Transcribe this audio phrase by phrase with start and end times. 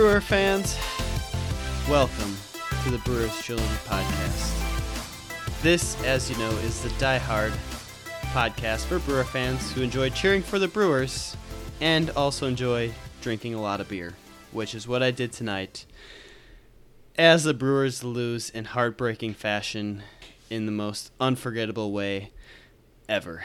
[0.00, 0.78] Brewer fans,
[1.86, 2.34] welcome
[2.84, 5.60] to the Brewers Trilogy Podcast.
[5.60, 7.52] This, as you know, is the Die Hard
[8.32, 11.36] podcast for Brewer fans who enjoy cheering for the Brewers
[11.82, 14.14] and also enjoy drinking a lot of beer,
[14.52, 15.84] which is what I did tonight.
[17.18, 20.02] As the Brewers lose in heartbreaking fashion
[20.48, 22.32] in the most unforgettable way
[23.06, 23.44] ever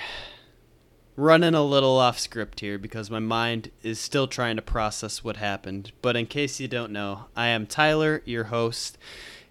[1.16, 5.38] running a little off script here because my mind is still trying to process what
[5.38, 5.92] happened.
[6.02, 8.98] But in case you don't know, I am Tyler, your host,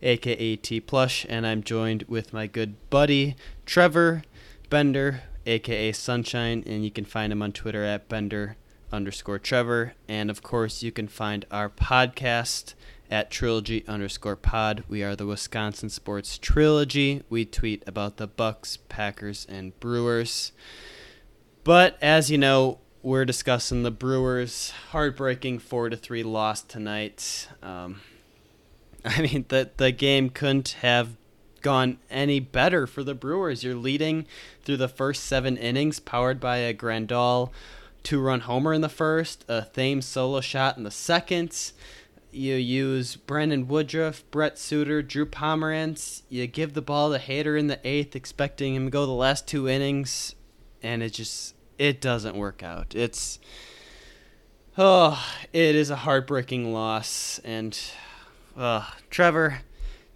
[0.02, 4.22] aka T Plush, and I'm joined with my good buddy Trevor
[4.68, 8.56] Bender, aka Sunshine, and you can find him on Twitter at Bender
[8.92, 9.94] underscore Trevor.
[10.08, 12.74] And of course, you can find our podcast
[13.10, 14.84] at trilogy underscore pod.
[14.88, 17.22] We are the Wisconsin Sports Trilogy.
[17.28, 20.52] We tweet about the Bucks, Packers, and Brewers.
[21.64, 27.48] But as you know, we're discussing the Brewers' heartbreaking four to three loss tonight.
[27.62, 28.02] Um,
[29.04, 31.16] I mean, the the game couldn't have
[31.62, 33.64] gone any better for the Brewers.
[33.64, 34.26] You're leading
[34.62, 37.50] through the first seven innings, powered by a Grandal
[38.02, 41.72] two-run homer in the first, a Thames solo shot in the second.
[42.30, 46.24] You use Brandon Woodruff, Brent Suter, Drew Pomeranz.
[46.28, 49.48] You give the ball to Hader in the eighth, expecting him to go the last
[49.48, 50.34] two innings
[50.84, 52.94] and it just it doesn't work out.
[52.94, 53.38] It's
[54.76, 57.78] oh, it is a heartbreaking loss and
[58.56, 59.60] uh, Trevor,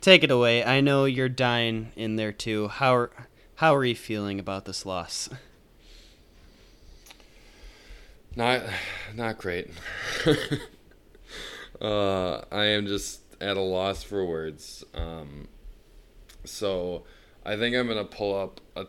[0.00, 0.64] take it away.
[0.64, 2.68] I know you're dying in there too.
[2.68, 3.10] How are,
[3.56, 5.28] how are you feeling about this loss?
[8.36, 8.62] Not,
[9.14, 9.70] not great.
[11.80, 14.84] uh, I am just at a loss for words.
[14.94, 15.48] Um,
[16.44, 17.04] so,
[17.44, 18.86] I think I'm gonna pull up a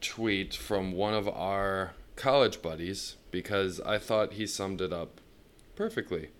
[0.00, 5.20] tweet from one of our college buddies because I thought he summed it up
[5.74, 6.30] perfectly.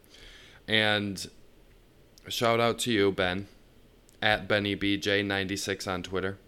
[0.67, 1.29] And
[2.29, 3.47] shout out to you, Ben,
[4.21, 6.39] at BennyBJ96 on Twitter.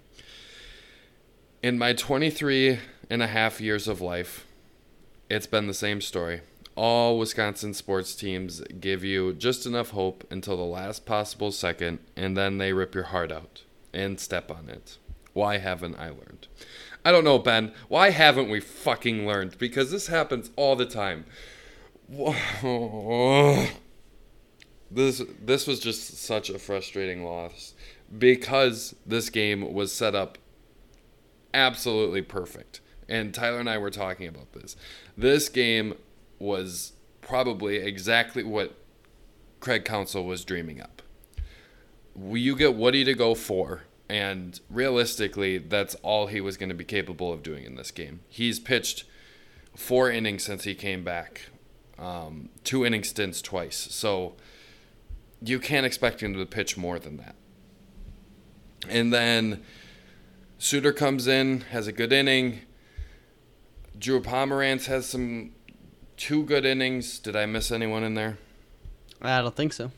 [1.63, 2.79] In my 23
[3.11, 4.47] and a half years of life,
[5.29, 6.41] it's been the same story.
[6.75, 12.37] All Wisconsin sports teams give you just enough hope until the last possible second, and
[12.37, 13.63] then they rip your heart out
[13.93, 14.97] and step on it.
[15.33, 16.47] Why haven't I learned?
[17.09, 17.73] I don't know, Ben.
[17.89, 19.57] Why haven't we fucking learned?
[19.57, 21.25] Because this happens all the time.
[24.91, 27.75] This this was just such a frustrating loss
[28.19, 30.39] because this game was set up
[31.53, 32.81] absolutely perfect.
[33.07, 34.77] And Tyler and I were talking about this.
[35.15, 35.95] This game
[36.39, 38.75] was probably exactly what
[39.61, 41.03] Craig Counsell was dreaming up.
[42.19, 46.85] You get Woody to go four, and realistically, that's all he was going to be
[46.85, 48.21] capable of doing in this game.
[48.29, 49.05] He's pitched
[49.77, 51.51] four innings since he came back,
[51.99, 53.89] um, two inning stints twice.
[53.91, 54.35] So
[55.43, 57.35] you can't expect him to pitch more than that.
[58.89, 59.63] And then
[60.59, 62.61] Suter comes in, has a good inning.
[63.99, 65.53] Drew Pomeranz has some
[66.17, 67.19] two good innings.
[67.19, 68.39] Did I miss anyone in there?
[69.21, 69.91] I don't think so.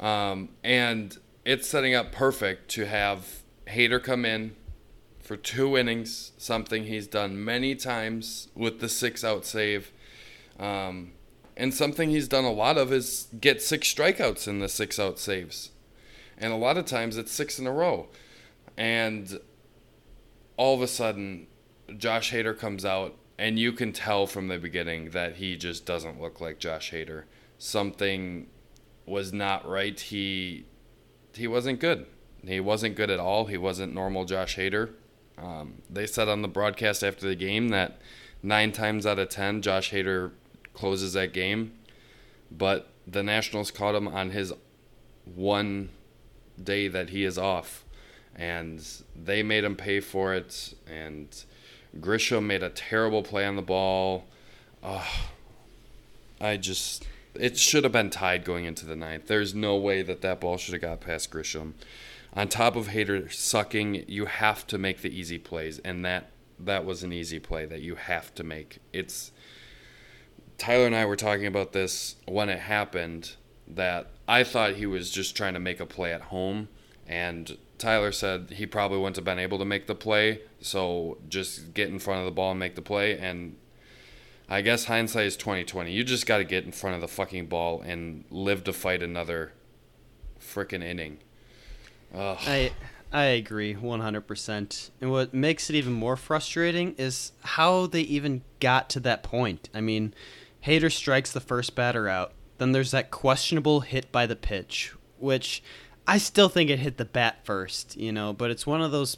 [0.00, 1.16] Um, and
[1.48, 4.54] it's setting up perfect to have Hader come in
[5.18, 9.90] for two innings, something he's done many times with the six out save.
[10.58, 11.12] Um,
[11.56, 15.18] and something he's done a lot of is get six strikeouts in the six out
[15.18, 15.70] saves.
[16.36, 18.08] And a lot of times it's six in a row.
[18.76, 19.40] And
[20.58, 21.46] all of a sudden,
[21.96, 26.20] Josh Hader comes out, and you can tell from the beginning that he just doesn't
[26.20, 27.24] look like Josh Hader.
[27.56, 28.48] Something
[29.06, 29.98] was not right.
[29.98, 30.66] He
[31.38, 32.06] he wasn't good.
[32.44, 33.46] He wasn't good at all.
[33.46, 34.90] He wasn't normal Josh Hader.
[35.38, 38.00] Um, they said on the broadcast after the game that
[38.42, 40.32] nine times out of ten, Josh Hader
[40.74, 41.72] closes that game,
[42.50, 44.52] but the Nationals caught him on his
[45.24, 45.90] one
[46.62, 47.84] day that he is off,
[48.34, 50.74] and they made him pay for it.
[50.86, 51.28] And
[52.00, 54.26] Grisham made a terrible play on the ball.
[54.82, 55.28] Oh,
[56.40, 57.06] I just
[57.40, 59.26] it should have been tied going into the ninth.
[59.26, 61.74] There's no way that that ball should have got past Grisham.
[62.34, 66.84] on top of Hader sucking, you have to make the easy plays, and that that
[66.84, 68.78] was an easy play that you have to make.
[68.92, 69.30] It's
[70.58, 73.36] Tyler and I were talking about this when it happened
[73.66, 76.68] that I thought he was just trying to make a play at home
[77.06, 81.72] and Tyler said he probably wouldn't have been able to make the play, so just
[81.74, 83.56] get in front of the ball and make the play and
[84.48, 85.92] I guess hindsight is 2020.
[85.92, 89.02] You just got to get in front of the fucking ball and live to fight
[89.02, 89.52] another
[90.40, 91.18] freaking inning.
[92.14, 92.38] Ugh.
[92.40, 92.72] I
[93.12, 94.90] I agree 100%.
[95.00, 99.70] And what makes it even more frustrating is how they even got to that point.
[99.74, 100.14] I mean,
[100.66, 102.32] Hader strikes the first batter out.
[102.58, 105.62] Then there's that questionable hit by the pitch, which
[106.06, 109.16] I still think it hit the bat first, you know, but it's one of those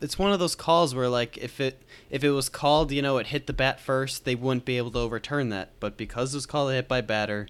[0.00, 3.18] it's one of those calls where like if it if it was called, you know,
[3.18, 5.70] it hit the bat first, they wouldn't be able to overturn that.
[5.80, 7.48] But because it was called a hit by batter,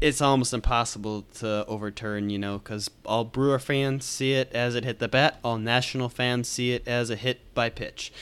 [0.00, 4.84] it's almost impossible to overturn, you know, because all Brewer fans see it as it
[4.84, 8.12] hit the bat, all National fans see it as a hit by pitch.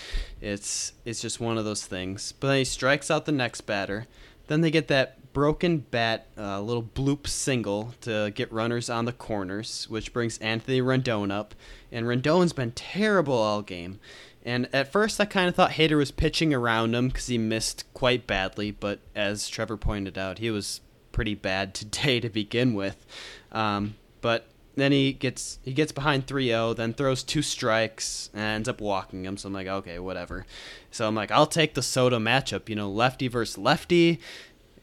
[0.40, 2.32] It's it's just one of those things.
[2.32, 4.06] But then he strikes out the next batter.
[4.46, 9.12] Then they get that broken bat, uh, little bloop single to get runners on the
[9.12, 11.54] corners, which brings Anthony Rendon up.
[11.92, 14.00] And Rendon's been terrible all game.
[14.42, 17.84] And at first, I kind of thought Hader was pitching around him because he missed
[17.92, 18.70] quite badly.
[18.70, 20.80] But as Trevor pointed out, he was
[21.12, 23.04] pretty bad today to begin with.
[23.52, 24.46] Um, but
[24.76, 29.24] then he gets he gets behind 3-0, then throws two strikes and ends up walking
[29.24, 29.36] him.
[29.36, 30.46] So I'm like, okay, whatever.
[30.90, 34.20] So I'm like, I'll take the Soto matchup, you know, lefty versus lefty.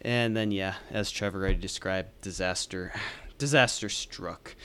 [0.01, 2.94] And then yeah, as Trevor already described, disaster,
[3.38, 4.56] disaster struck.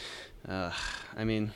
[0.48, 0.72] Uh,
[1.16, 1.52] I mean,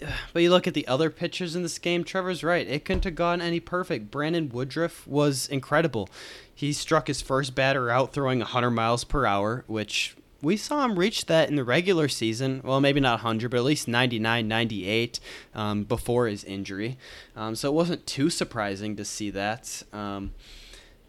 [0.32, 2.04] but you look at the other pitchers in this game.
[2.04, 4.10] Trevor's right; it couldn't have gone any perfect.
[4.10, 6.08] Brandon Woodruff was incredible.
[6.54, 10.98] He struck his first batter out throwing 100 miles per hour, which we saw him
[10.98, 12.60] reach that in the regular season.
[12.64, 15.20] Well, maybe not 100, but at least 99, 98
[15.54, 16.98] um, before his injury.
[17.36, 19.82] Um, so it wasn't too surprising to see that.
[19.92, 20.32] Um,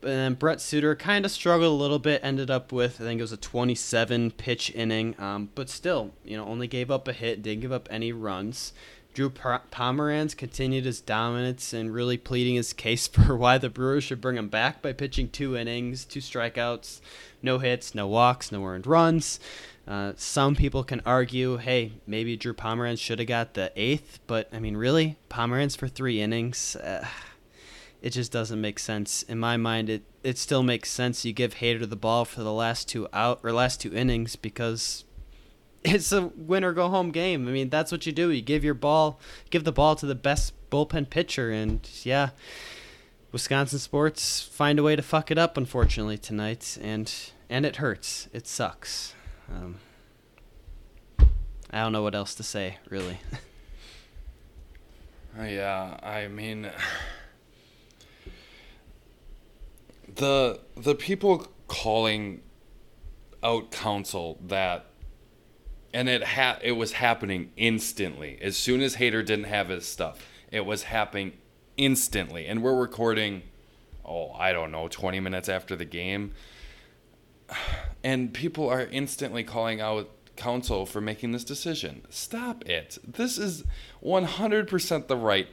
[0.01, 2.21] but then Brent Suter kind of struggled a little bit.
[2.23, 6.35] Ended up with I think it was a 27 pitch inning, um, but still, you
[6.35, 8.73] know, only gave up a hit, didn't give up any runs.
[9.13, 14.21] Drew Pomeranz continued his dominance and really pleading his case for why the Brewers should
[14.21, 17.01] bring him back by pitching two innings, two strikeouts,
[17.41, 19.39] no hits, no walks, no earned runs.
[19.87, 24.47] Uh, some people can argue, hey, maybe Drew Pomeranz should have got the eighth, but
[24.53, 27.05] I mean, really, Pomeranz for three innings, uh,
[28.01, 29.89] it just doesn't make sense in my mind.
[29.89, 31.23] It it still makes sense.
[31.25, 35.05] You give Hader the ball for the last two out or last two innings because
[35.83, 37.47] it's a win or go home game.
[37.47, 38.31] I mean, that's what you do.
[38.31, 39.19] You give your ball,
[39.49, 42.29] give the ball to the best bullpen pitcher, and yeah,
[43.31, 47.13] Wisconsin sports find a way to fuck it up, unfortunately tonight, and
[47.49, 48.27] and it hurts.
[48.33, 49.13] It sucks.
[49.49, 49.77] Um,
[51.69, 53.19] I don't know what else to say, really.
[55.39, 56.69] Uh, yeah, I mean,
[60.15, 62.41] the the people calling
[63.43, 64.85] out Counsell that
[65.93, 68.37] and it ha- it was happening instantly.
[68.41, 71.33] As soon as Hader didn't have his stuff, it was happening
[71.77, 72.45] instantly.
[72.45, 73.43] And we're recording,
[74.05, 76.33] oh, I don't know, 20 minutes after the game.
[78.03, 82.01] And people are instantly calling out Counsell for making this decision.
[82.09, 82.97] Stop it.
[83.07, 83.63] This is
[84.03, 85.47] 100% the right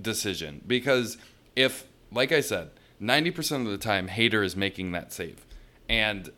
[0.00, 1.18] decision because
[1.54, 2.70] if, like I said,
[3.00, 5.46] 90% of the time, Hader is making that save.
[5.88, 6.30] And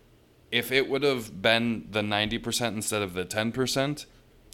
[0.50, 4.06] if it would have been the 90% instead of the 10%,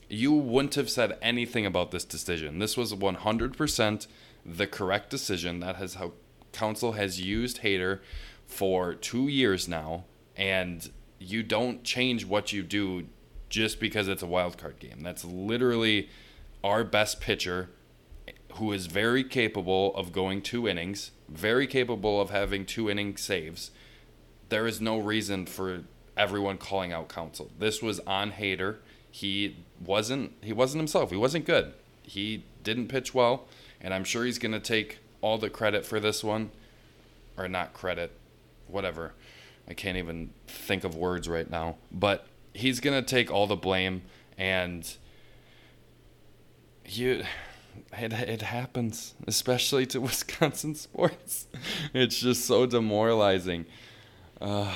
[0.09, 2.59] you wouldn't have said anything about this decision.
[2.59, 4.07] This was 100%
[4.45, 5.61] the correct decision.
[5.61, 6.13] That is how
[6.53, 8.01] Counsell has used Hader
[8.47, 10.05] for two years now,
[10.37, 13.07] and you don't change what you do
[13.49, 15.01] just because it's a wild card game.
[15.01, 16.09] That's literally
[16.63, 17.71] our best pitcher
[18.55, 23.71] who is very capable of going two innings, very capable of having two inning saves
[24.53, 25.81] there is no reason for
[26.15, 27.51] everyone calling out Counsell.
[27.59, 28.77] This was on Hader.
[29.11, 31.11] He wasn't he wasn't himself.
[31.11, 31.73] He wasn't good.
[32.03, 33.47] He didn't pitch well,
[33.81, 36.51] and I'm sure he's going to take all the credit for this one
[37.39, 38.13] or not credit,
[38.67, 39.15] whatever.
[39.67, 43.57] I can't even think of words right now, but he's going to take all the
[43.57, 44.03] blame
[44.37, 44.97] and
[46.85, 47.23] you
[47.93, 51.47] it, it happens, especially to Wisconsin sports.
[51.93, 53.67] It's just so demoralizing.
[54.41, 54.75] Uh,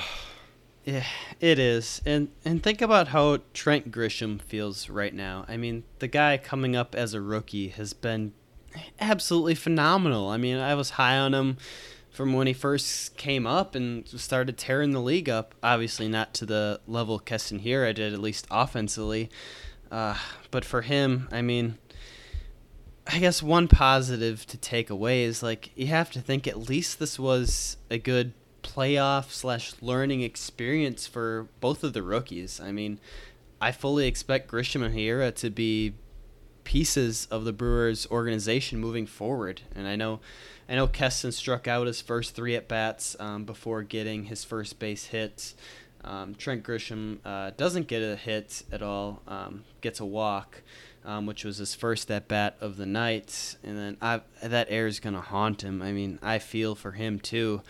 [0.83, 1.03] yeah,
[1.41, 2.01] it is.
[2.05, 5.45] And and think about how Trent Grisham feels right now.
[5.47, 8.33] I mean, the guy coming up as a rookie has been
[8.99, 10.29] absolutely phenomenal.
[10.29, 11.57] I mean, I was high on him
[12.09, 15.53] from when he first came up and started tearing the league up.
[15.61, 19.29] Obviously, not to the level Keston Hiura did, at least offensively.
[19.91, 20.17] Uh,
[20.51, 21.77] but for him, I mean,
[23.09, 26.99] I guess one positive to take away is like you have to think at least
[26.99, 28.33] this was a good
[28.63, 32.59] playoff slash learning experience for both of the rookies.
[32.59, 32.99] I mean,
[33.61, 35.93] I fully expect Grisham and Hiura to be
[36.65, 39.61] pieces of the Brewers organization moving forward.
[39.73, 40.19] And I know,
[40.67, 44.79] I know Keston struck out his first three at bats um, before getting his first
[44.79, 45.53] base hit.
[46.03, 50.61] Um, Trent Grisham uh, doesn't get a hit at all, um, gets a walk
[51.07, 54.85] um, which was his first at bat of the night, and then I, that air
[54.85, 55.81] is gonna haunt him.
[55.81, 57.61] I mean, I feel for him too,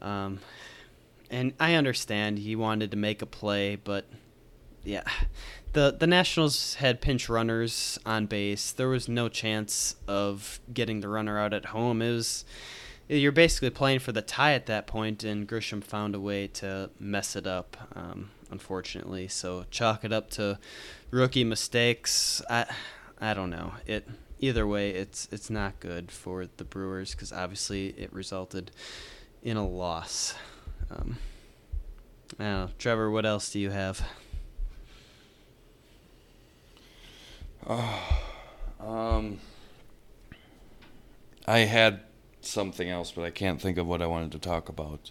[0.00, 0.40] um,
[1.30, 4.06] and I understand he wanted to make a play, but
[4.84, 5.04] yeah,
[5.74, 8.72] the the Nationals had pinch runners on base.
[8.72, 12.00] There was no chance of getting the runner out at home.
[12.00, 12.46] It was
[13.06, 16.90] you're basically playing for the tie at that point, and Grisham found a way to
[16.98, 17.76] mess it up.
[17.94, 19.28] Um, unfortunately.
[19.28, 20.58] So chalk it up to
[21.10, 22.42] rookie mistakes.
[22.48, 22.66] I
[23.20, 23.74] I don't know.
[23.86, 24.08] It
[24.40, 28.70] either way, it's it's not good for the Brewers because obviously it resulted
[29.42, 30.34] in a loss.
[30.90, 31.18] Um,
[32.78, 33.10] Trevor.
[33.10, 34.02] What else do you have?
[37.66, 38.20] Oh,
[38.80, 39.40] um,
[41.46, 42.00] I had
[42.40, 45.10] something else, but I can't think of what I wanted to talk about.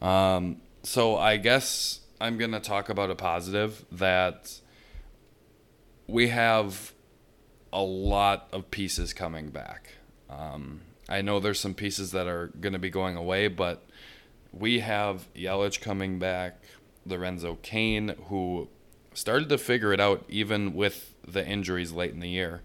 [0.00, 4.60] Um, so I guess I'm going to talk about a positive that
[6.06, 6.92] we have
[7.72, 9.88] a lot of pieces coming back.
[10.30, 13.84] Um, I know there's some pieces that are going to be going away, but
[14.52, 16.62] we have Yelich coming back,
[17.04, 18.68] Lorenzo Cain, who
[19.14, 22.62] started to figure it out even with the injuries late in the year.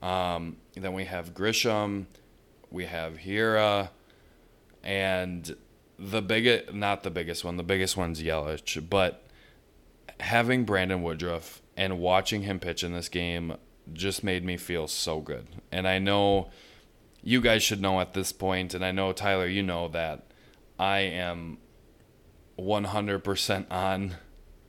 [0.00, 2.06] Um, then we have Grisham,
[2.70, 3.88] we have Hiura,
[4.84, 5.56] and
[5.98, 9.22] the biggest, not the biggest one, the biggest one's Yelich, but
[10.20, 13.56] having Brandon Woodruff and watching him pitch in this game
[13.92, 15.46] just made me feel so good.
[15.70, 16.50] And I know
[17.22, 20.26] you guys should know at this point, and I know Tyler, you know that
[20.78, 21.58] I am
[22.58, 24.16] 100% on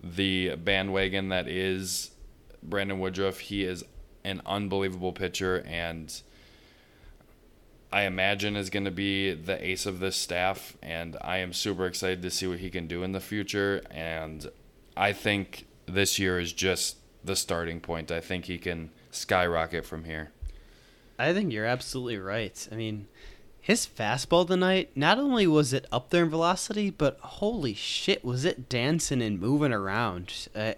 [0.03, 2.11] the bandwagon that is
[2.61, 3.39] Brandon Woodruff.
[3.39, 3.83] He is
[4.23, 6.21] an unbelievable pitcher, and
[7.91, 11.85] I imagine is going to be the ace of this staff, and I am super
[11.85, 13.81] excited to see what he can do in the future.
[13.89, 14.49] And
[14.95, 18.11] I think this year is just the starting point.
[18.11, 20.31] I think he can skyrocket from here.
[21.17, 22.67] I think you're absolutely right.
[22.71, 23.07] I mean,
[23.59, 28.45] his fastball tonight, not only was it up there in velocity, but holy shit, was
[28.45, 30.47] it dancing and moving around.
[30.55, 30.73] Uh,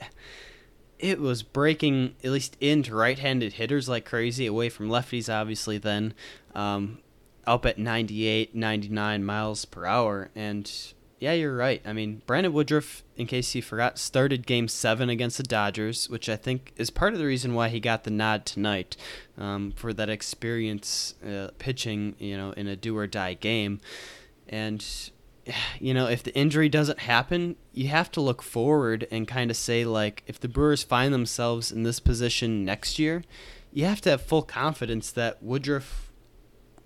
[1.00, 5.78] it was breaking at least into right-handed hitters like crazy, away from lefties, obviously.
[5.78, 6.14] Then
[6.54, 7.00] um,
[7.48, 10.72] up at 98, 99 miles per hour, and
[11.20, 11.82] yeah, you're right.
[11.86, 16.30] I mean, Brandon Woodruff, in case you forgot, started Game Seven against the Dodgers, which
[16.30, 18.96] I think is part of the reason why he got the nod tonight
[19.38, 23.82] um, for that experience uh, pitching, you know, in a do or die game,
[24.48, 24.86] and
[25.80, 29.58] you know, if the injury doesn't happen, you have to look forward and kind of
[29.58, 33.24] say, like, if the Brewers find themselves in this position next year,
[33.72, 36.12] you have to have full confidence that Woodruff,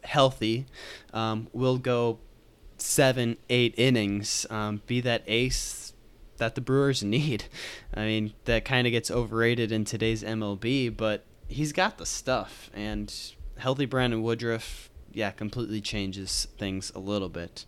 [0.03, 0.65] healthy,
[1.13, 2.19] um, will go
[2.77, 5.93] seven, eight innings, um, be that ace
[6.37, 7.45] that the Brewers need.
[7.93, 12.69] I mean, that kind of gets overrated in today's MLB, but he's got the stuff.
[12.73, 13.13] And
[13.57, 17.65] healthy Brandon Woodruff, yeah, completely changes things a little bit.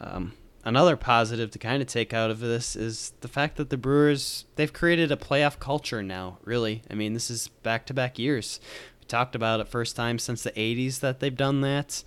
[0.00, 0.32] Um,
[0.64, 4.44] another positive to kind of take out of this is the fact that the Brewers
[4.56, 6.38] they've created a playoff culture now.
[6.44, 8.60] Really, I mean, this is back-to-back years.
[9.00, 12.02] We talked about it first time since the '80s that they've done that,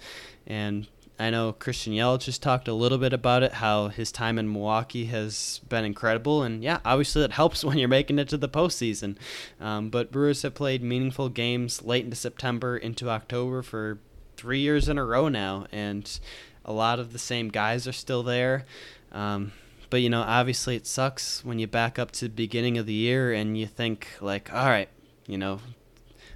[0.45, 0.87] and
[1.19, 4.51] I know Christian Yelich just talked a little bit about it, how his time in
[4.51, 8.49] Milwaukee has been incredible, and yeah, obviously that helps when you're making it to the
[8.49, 9.17] postseason.
[9.61, 13.99] Um, but Brewers have played meaningful games late into September into October for
[14.35, 16.19] three years in a row now, and
[16.65, 18.65] a lot of the same guys are still there.
[19.11, 19.51] Um,
[19.89, 22.93] but you know, obviously it sucks when you back up to the beginning of the
[22.93, 24.89] year and you think like, all right,
[25.27, 25.59] you know,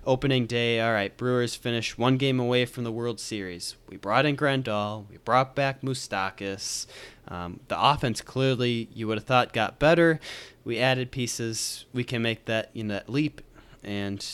[0.06, 3.76] opening day, all right, Brewers finished one game away from the World Series.
[3.90, 6.88] We brought in Grandal, we brought back Moustakas.
[7.28, 10.20] Um, the offense clearly, you would have thought, got better.
[10.64, 11.86] We added pieces.
[11.94, 13.42] We can make that you know that leap,
[13.84, 14.26] and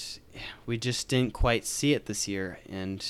[0.65, 2.59] we just didn't quite see it this year.
[2.69, 3.03] And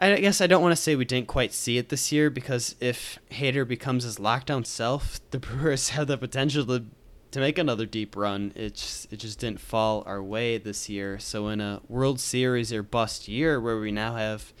[0.00, 2.76] I guess I don't want to say we didn't quite see it this year because
[2.78, 6.84] if Hader becomes his lockdown self, the Brewers have the potential to
[7.30, 8.52] to make another deep run.
[8.54, 11.18] It just, it just didn't fall our way this year.
[11.18, 14.54] So in a World Series or bust year where we now have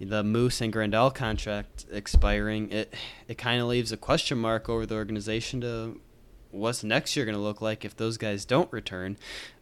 [0.00, 2.94] the Moose and Grandal contract expiring, it
[3.26, 6.00] it kind of leaves a question mark over the organization to
[6.50, 9.16] what's next year going to look like if those guys don't return?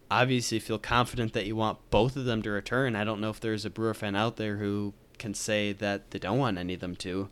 [0.09, 2.95] Obviously, feel confident that you want both of them to return.
[2.95, 6.19] I don't know if there's a Brewer fan out there who can say that they
[6.19, 7.29] don't want any of them to,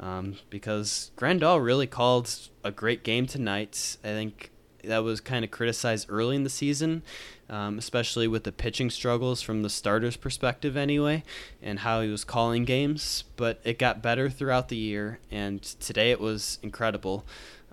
[0.00, 2.30] um, because Grandal really called
[2.64, 3.96] a great game tonight.
[4.04, 4.50] I think
[4.84, 7.02] that was kind of criticized early in the season,
[7.48, 11.22] um, especially with the pitching struggles from the starter's perspective, anyway,
[11.62, 13.24] and how he was calling games.
[13.36, 17.24] But it got better throughout the year, and today it was incredible.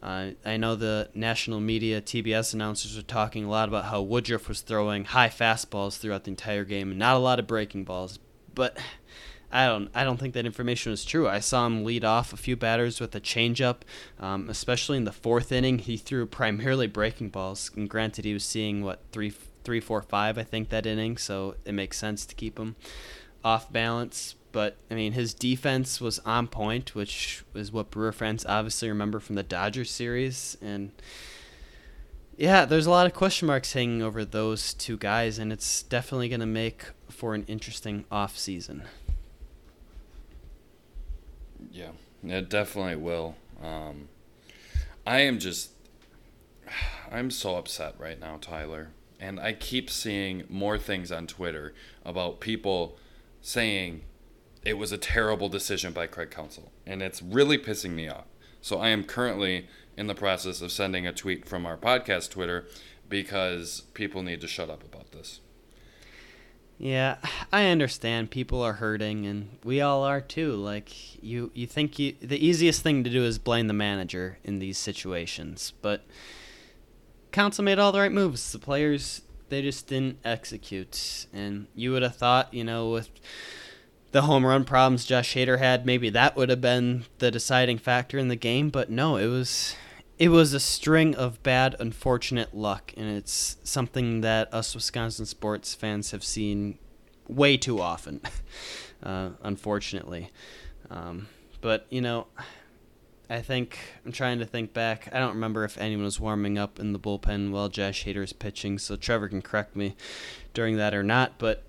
[0.01, 4.47] Uh, I know the national media TBS announcers were talking a lot about how Woodruff
[4.47, 8.17] was throwing high fastballs throughout the entire game and not a lot of breaking balls,
[8.55, 8.77] but
[9.51, 11.27] I don't I don't think that information was true.
[11.27, 13.77] I saw him lead off a few batters with a changeup,
[14.19, 15.79] um, especially in the fourth inning.
[15.79, 20.37] He threw primarily breaking balls, and granted, he was seeing what three three four five
[20.37, 22.75] I think that inning, so it makes sense to keep him
[23.43, 24.35] off balance.
[24.51, 29.19] But I mean, his defense was on point, which is what Brewer fans obviously remember
[29.19, 30.91] from the Dodgers series, and.
[32.37, 36.29] Yeah, there's a lot of question marks hanging over those two guys, and it's definitely
[36.29, 38.83] going to make for an interesting off season.
[41.71, 41.91] Yeah,
[42.23, 43.35] it definitely will.
[43.63, 44.09] Um,
[45.05, 45.71] I am just,
[47.11, 48.89] I'm so upset right now, Tyler.
[49.19, 51.73] And I keep seeing more things on Twitter
[52.05, 52.97] about people
[53.41, 54.03] saying
[54.63, 56.71] it was a terrible decision by Craig Counsell.
[56.85, 58.25] And it's really pissing me off.
[58.61, 62.65] So I am currently in the process of sending a tweet from our podcast Twitter
[63.09, 65.41] because people need to shut up about this.
[66.79, 67.17] Yeah,
[67.51, 70.55] I understand people are hurting and we all are too.
[70.55, 74.59] Like you you think you the easiest thing to do is blame the manager in
[74.59, 76.03] these situations, but
[77.33, 78.53] Counsell made all the right moves.
[78.53, 81.25] The players they just didn't execute.
[81.33, 83.09] And you would have thought, you know, with
[84.11, 88.17] the home run problems Josh Hader had, maybe that would have been the deciding factor
[88.17, 89.75] in the game, but no, it was
[90.19, 95.73] it was a string of bad, unfortunate luck, and it's something that us Wisconsin sports
[95.73, 96.77] fans have seen
[97.29, 98.19] way too often,
[99.03, 100.29] uh, unfortunately.
[100.89, 101.29] Um,
[101.61, 102.27] but you know,
[103.29, 105.07] I think I'm trying to think back.
[105.13, 108.33] I don't remember if anyone was warming up in the bullpen while Josh Hader is
[108.33, 109.95] pitching, so Trevor can correct me
[110.53, 111.37] during that or not.
[111.37, 111.63] But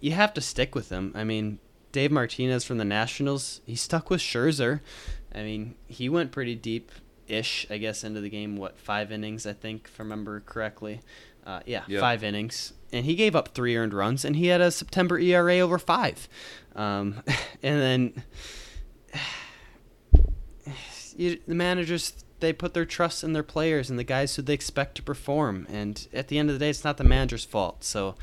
[0.00, 1.12] you have to stick with him.
[1.14, 1.60] I mean,
[1.92, 4.80] Dave Martinez from the Nationals, he stuck with Scherzer.
[5.32, 6.90] I mean, he went pretty deep
[7.28, 8.56] ish, I guess, into the game.
[8.56, 11.00] What five innings, I think, if I remember correctly.
[11.46, 12.00] Uh, yeah, Yeah.
[12.00, 15.58] five innings, and he gave up three earned runs, and he had a September ERA
[15.58, 16.26] over five.
[16.74, 17.22] Um,
[17.62, 18.22] and then
[21.16, 24.52] you, the managers they put their trust in their players and the guys who they
[24.52, 25.66] expect to perform.
[25.70, 27.84] And at the end of the day, it's not the manager's fault.
[27.84, 28.16] So,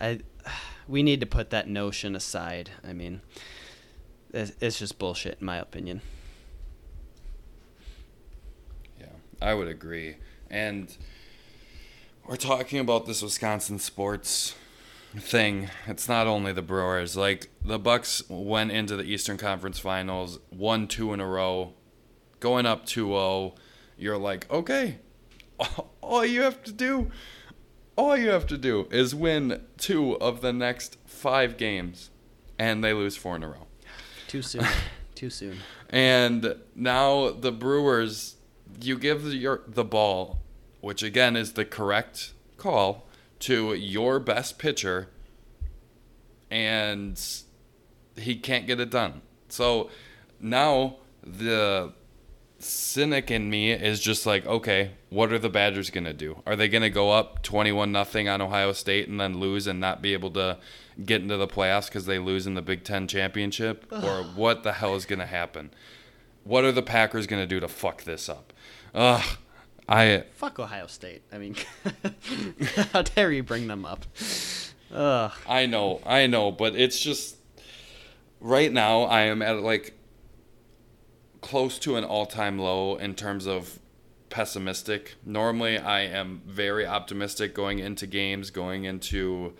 [0.00, 0.20] I
[0.88, 2.70] we need to put that notion aside.
[2.86, 3.20] I mean,
[4.32, 6.00] it's it's just bullshit, in my opinion.
[9.00, 9.06] Yeah,
[9.40, 10.16] I would agree.
[10.50, 10.96] And
[12.26, 14.54] we're talking about this Wisconsin sports
[15.18, 15.70] thing.
[15.86, 17.16] It's not only the Brewers.
[17.16, 21.74] Like the Bucks went into the Eastern Conference Finals, won two in a row,
[22.40, 23.54] going up 2-0.
[23.98, 24.98] You're like, "Okay.
[26.00, 27.10] All you have to do
[27.96, 32.10] all you have to do is win two of the next 5 games
[32.58, 33.66] and they lose four in a row."
[34.28, 34.66] Too soon.
[35.14, 35.56] Too soon.
[35.88, 38.35] And now the Brewers,
[38.80, 40.40] you give the, your, the ball,
[40.80, 43.06] which again is the correct call,
[43.40, 45.08] to your best pitcher,
[46.50, 47.20] and
[48.16, 49.20] he can't get it done.
[49.48, 49.90] So
[50.40, 51.92] now the
[52.58, 56.42] cynic in me is just like, okay, what are the Badgers gonna do?
[56.46, 60.00] Are they gonna go up twenty-one nothing on Ohio State and then lose and not
[60.00, 60.58] be able to
[61.04, 63.86] get into the playoffs because they lose in the Big Ten championship?
[63.92, 65.70] or what the hell is gonna happen?
[66.44, 68.52] What are the Packers gonna do to fuck this up?
[68.96, 69.22] Ugh,
[69.86, 71.20] I Fuck Ohio State.
[71.30, 71.54] I mean,
[72.92, 74.06] how dare you bring them up?
[74.90, 75.32] Ugh.
[75.46, 77.36] I know, I know, but it's just
[78.40, 79.92] right now I am at like
[81.42, 83.78] close to an all-time low in terms of
[84.30, 85.16] pessimistic.
[85.26, 89.52] Normally I am very optimistic going into games, going into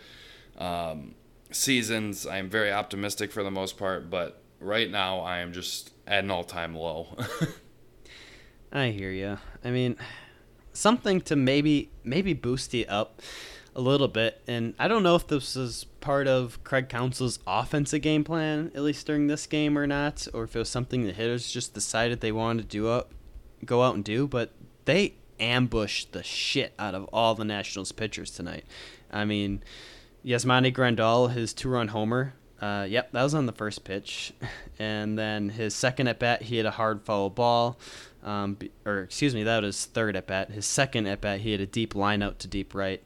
[0.57, 1.15] um,
[1.51, 2.27] seasons.
[2.27, 6.25] I am very optimistic for the most part, but right now I am just at
[6.25, 7.19] an all-time low.
[8.77, 9.39] I hear you.
[9.65, 9.97] I mean,
[10.75, 13.23] something to maybe maybe boost you up
[13.75, 14.43] a little bit.
[14.47, 18.83] And I don't know if this is part of Craig Counsell's offensive game plan, at
[18.83, 22.21] least during this game or not, or if it was something the hitters just decided
[22.21, 23.13] they wanted to do up,
[23.65, 24.27] go out and do.
[24.27, 24.53] But
[24.85, 28.67] they ambushed the shit out of all the Nationals pitchers tonight.
[29.11, 29.63] I mean,
[30.23, 34.33] Yasmani Grandal, his two-run homer, Uh, yep, that was on the first pitch,
[34.79, 37.79] and then his second at bat, he had a hard foul ball,
[38.27, 40.51] um, or excuse me, that was third at bat.
[40.51, 43.01] His second at bat, he had a deep line out to deep right,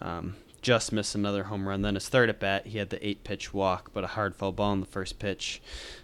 [0.00, 1.82] um, just missed another home run.
[1.82, 4.52] Then his third at bat, he had the eight pitch walk, but a hard foul
[4.52, 5.60] ball in the first pitch,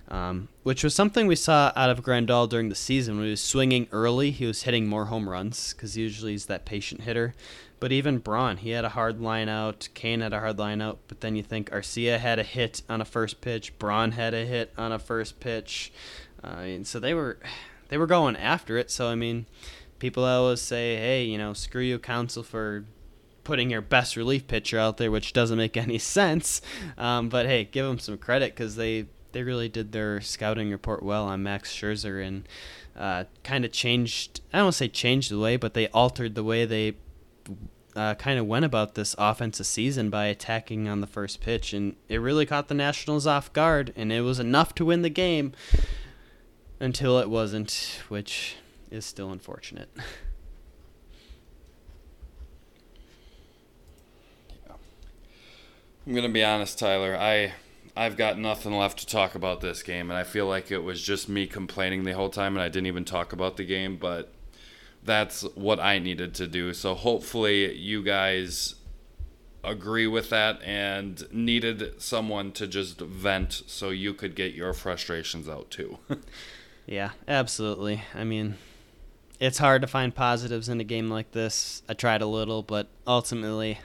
[0.09, 3.16] um, which was something we saw out of Grandal during the season.
[3.16, 6.64] When he was swinging early, he was hitting more home runs because usually he's that
[6.64, 7.35] patient hitter.
[7.79, 9.90] But even Braun, he had a hard line out.
[9.94, 10.98] Cain had a hard line out.
[11.09, 13.79] But then you think Arcia had a hit on a first pitch.
[13.79, 15.92] Braun had a hit on a first pitch.
[16.42, 17.38] Uh, mean, so they were
[17.88, 18.90] they were going after it.
[18.90, 19.46] So I mean,
[19.99, 22.85] people always say, "Hey, you know, screw you, Counsell, for
[23.44, 26.61] putting your best relief pitcher out there," which doesn't make any sense.
[26.99, 31.03] Um, but hey, give them some credit because they they really did their scouting report
[31.03, 32.49] well on Max Scherzer and
[32.96, 34.40] uh, kind of changed.
[34.53, 36.94] I don't want to say changed the way, but they altered the way they
[37.94, 41.96] uh, kind of went about this offensive season by attacking on the first pitch, and
[42.09, 45.53] it really caught the Nationals off guard, and it was enough to win the game
[46.80, 48.56] until it wasn't, which
[48.90, 49.88] is still unfortunate.
[56.06, 57.16] I'm gonna be honest, Tyler.
[57.16, 57.52] I
[57.96, 61.02] I've got nothing left to talk about this game, and I feel like it was
[61.02, 63.96] just me complaining the whole time, and I didn't even talk about the game.
[63.96, 64.32] But
[65.02, 66.72] that's what I needed to do.
[66.74, 68.74] So hopefully you guys
[69.64, 75.48] agree with that and needed someone to just vent so you could get your frustrations
[75.48, 75.98] out too.
[76.87, 78.03] yeah, absolutely.
[78.14, 78.57] I mean,
[79.38, 81.83] it's hard to find positives in a game like this.
[81.88, 83.79] I tried a little, but ultimately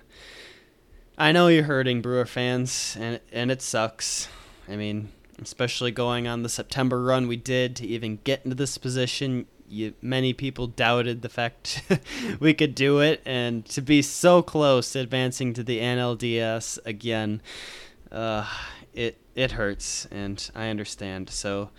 [1.18, 4.28] I know you're hurting Brewer fans and and it sucks.
[4.68, 5.10] I mean,
[5.42, 9.94] especially going on the September run we did to even get into this position you,
[10.02, 11.82] many people doubted the fact
[12.40, 17.42] we could do it, and to be so close to advancing to the NLDS again,
[18.12, 18.48] uh,
[18.94, 21.30] it it hurts, and I understand.
[21.30, 21.70] So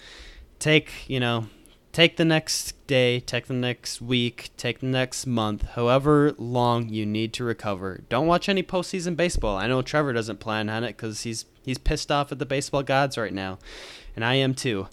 [0.62, 1.46] take you know
[1.90, 7.04] take the next day, take the next week, take the next month, however long you
[7.04, 8.02] need to recover.
[8.08, 9.58] Don't watch any postseason baseball.
[9.58, 12.82] I know Trevor doesn't plan on it because he's he's pissed off at the baseball
[12.82, 13.58] gods right now,
[14.16, 14.88] and I am too.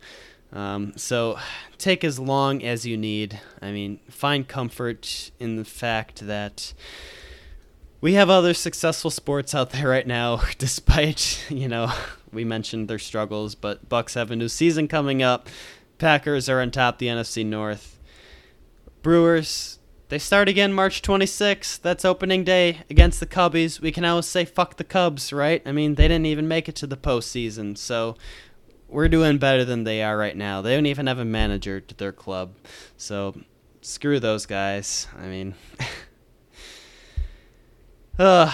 [0.52, 1.38] Um, so
[1.78, 3.40] take as long as you need.
[3.62, 6.74] I mean, find comfort in the fact that
[8.02, 11.92] we have other successful sports out there right now, despite, you know,
[12.32, 15.50] we mentioned their struggles, but Bucks have a new season coming up.
[15.98, 18.00] Packers are on top the NFC North.
[19.02, 21.82] Brewers, they start again March 26th.
[21.82, 23.80] That's opening day against the Cubbies.
[23.80, 25.62] We can always say fuck the Cubs, right?
[25.66, 28.16] I mean, they didn't even make it to the postseason, so
[28.88, 30.62] we're doing better than they are right now.
[30.62, 32.56] They don't even have a manager to their club.
[32.98, 33.36] So
[33.82, 35.08] screw those guys.
[35.18, 35.56] I mean,
[38.20, 38.52] uh,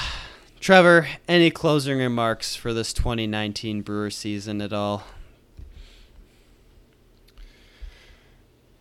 [0.59, 5.03] Trevor, any closing remarks for this 2019 Brewer season at all?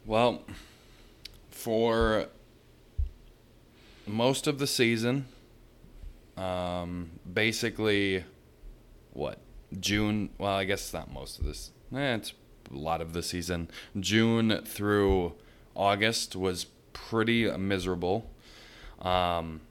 [0.07, 0.43] Well,
[1.51, 2.27] for
[4.07, 5.27] most of the season,
[6.37, 8.25] um, basically,
[9.15, 9.39] what
[9.81, 10.29] June.
[10.37, 11.71] Well, I guess not most of this.
[11.95, 12.35] Eh, it's
[12.71, 13.71] a lot of the season.
[13.99, 15.33] June through
[15.75, 18.31] August was pretty miserable.
[19.01, 19.63] Um,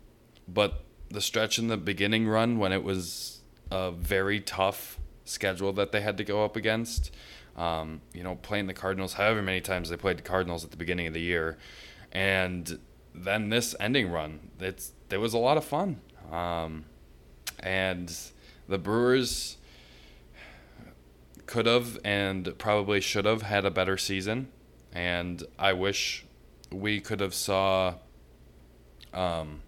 [0.48, 3.40] but the stretch in the beginning run when it was
[3.72, 7.12] a very tough schedule that they had to go up against.
[7.56, 10.78] Um, you know, playing the Cardinals, however many times they played the Cardinals at the
[10.78, 11.60] beginning of the year,
[12.12, 12.80] and
[13.14, 16.02] then this ending run, it's it was a lot of fun.
[16.32, 16.86] Um,
[17.60, 18.12] and
[18.68, 19.58] the Brewers
[21.46, 24.48] could have and probably should have had a better season,
[24.92, 26.26] and I wish
[26.72, 27.96] we could have saw
[29.14, 29.62] um,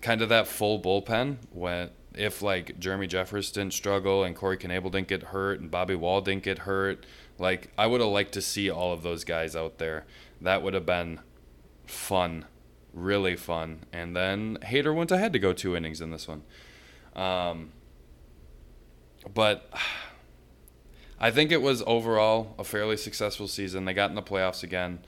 [0.00, 4.90] kind of that full bullpen when if like Jeremy Jeffress didn't struggle and Corey Knebel
[4.90, 7.06] didn't get hurt and Bobby Wahl didn't get hurt.
[7.38, 10.06] Like I would have liked to see all of those guys out there.
[10.40, 11.20] That would have been
[11.86, 12.46] fun,
[12.92, 13.84] really fun.
[13.92, 16.42] And then Hader went ahead to go two innings in this one.
[17.14, 17.72] Um,
[19.32, 19.72] but
[21.22, 23.84] I think it was overall a fairly successful season.
[23.84, 25.00] They got in the playoffs again.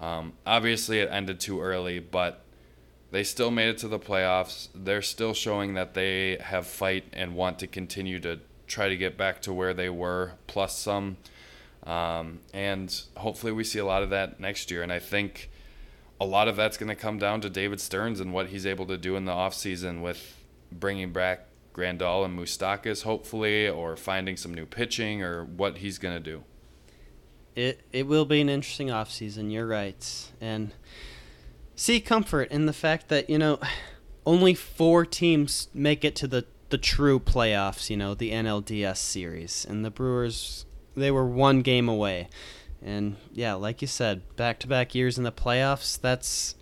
[0.00, 2.45] Um, obviously, it ended too early, but
[3.10, 4.68] they still made it to the playoffs.
[4.74, 9.16] They're still showing that they have fight and want to continue to try to get
[9.16, 11.16] back to where they were, plus some.
[11.84, 14.82] Um, and hopefully, we see a lot of that next year.
[14.82, 15.50] And I think
[16.20, 18.86] a lot of that's going to come down to David Stearns and what he's able
[18.86, 20.42] to do in the offseason with
[20.72, 26.14] bringing back Grandal and Moustakas, hopefully, or finding some new pitching, or what he's going
[26.14, 26.42] to do.
[27.54, 30.30] It it will be an interesting offseason, you're right.
[30.40, 30.72] And
[31.76, 33.60] see comfort in the fact that, you know,
[34.24, 39.64] only four teams make it to the the true playoffs, you know, the NLDS series.
[39.68, 42.28] And the Brewers, they were one game away.
[42.82, 46.54] And yeah, like you said, back-to-back years in the playoffs, that's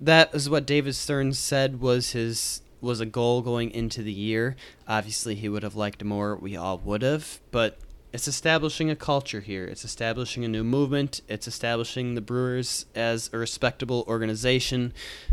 [0.00, 4.56] that is what David Stearns said was his was a goal going into the year.
[4.86, 6.36] Obviously, he would have liked more.
[6.36, 7.78] We all would have, but
[8.14, 9.64] it's establishing a culture here.
[9.64, 11.20] It's establishing a new movement.
[11.26, 14.92] It's establishing the Brewers as a respectable organization,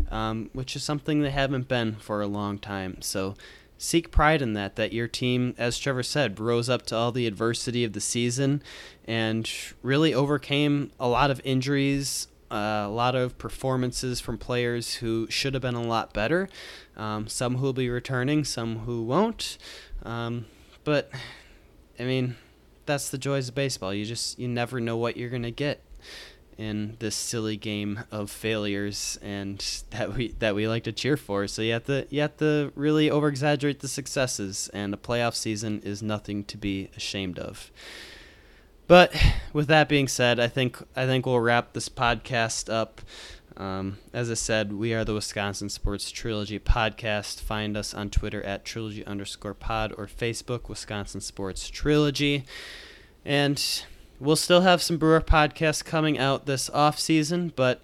[0.10, 3.00] um, which is something they haven't been for a long time.
[3.04, 3.36] So
[3.78, 7.28] seek pride in that, that your team, as Trevor said, rose up to all the
[7.28, 8.64] adversity of the season
[9.06, 9.48] and
[9.84, 15.54] really overcame a lot of injuries, uh, a lot of performances from players who should
[15.54, 16.50] have been a lot better.
[16.98, 19.60] Um, some who will be returning, some who won't.
[20.02, 20.48] Um,
[20.84, 21.12] but,
[22.00, 22.38] I mean,
[22.92, 23.94] that's the joys of baseball.
[23.94, 25.82] You just you never know what you're gonna get
[26.58, 31.48] in this silly game of failures and that we that we like to cheer for.
[31.48, 35.36] So you have to you have to really over exaggerate the successes and a playoff
[35.36, 37.72] season is nothing to be ashamed of.
[38.88, 39.16] But
[39.54, 43.02] with that being said, I think I think we'll wrap this podcast up.
[43.62, 47.40] Um, as I said, we are the Wisconsin Sports Trilogy podcast.
[47.42, 52.44] Find us on Twitter at trilogy underscore pod or Facebook Wisconsin Sports Trilogy.
[53.24, 53.64] And
[54.20, 57.84] we'll still have some Brewer podcasts coming out this off season, but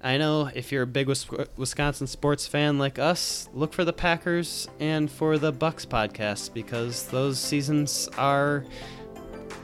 [0.00, 1.08] I know if you're a big
[1.56, 7.06] Wisconsin sports fan like us, look for the Packers and for the Bucks podcast because
[7.08, 8.64] those seasons are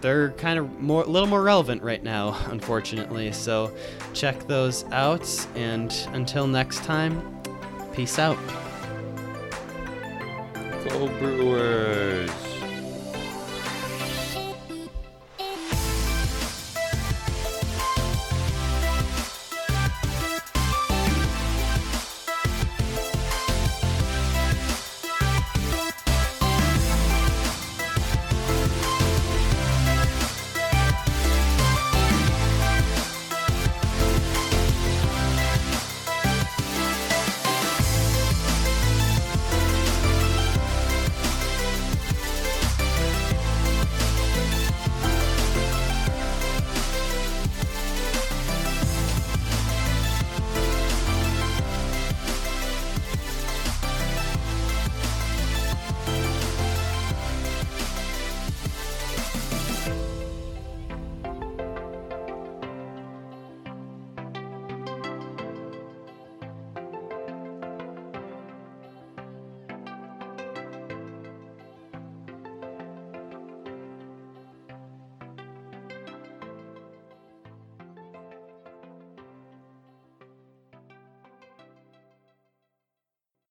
[0.00, 3.32] they're kind of more a little more relevant right now, unfortunately.
[3.32, 3.74] So
[4.14, 7.40] check those out and until next time,
[7.92, 8.38] peace out.
[10.88, 11.97] Go Brewers.